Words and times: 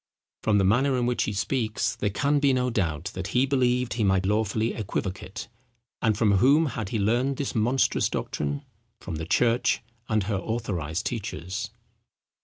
From 0.41 0.57
the 0.57 0.63
manner 0.63 0.97
in 0.97 1.05
which 1.05 1.25
he 1.25 1.31
speaks, 1.31 1.95
there 1.95 2.09
can 2.09 2.39
be 2.39 2.53
no 2.53 2.71
doubt, 2.71 3.11
that 3.13 3.27
he 3.37 3.45
believed 3.45 3.93
he 3.93 4.03
might 4.03 4.25
lawfully 4.25 4.73
equivocate. 4.73 5.47
And 6.01 6.17
from 6.17 6.37
whom 6.37 6.65
had 6.65 6.89
he 6.89 6.97
learned 6.97 7.37
this 7.37 7.53
monstrous 7.53 8.09
doctrine? 8.09 8.65
From 8.99 9.17
the 9.17 9.27
church 9.27 9.83
and 10.09 10.23
her 10.23 10.37
authorized 10.37 11.05
teachers!! 11.05 11.69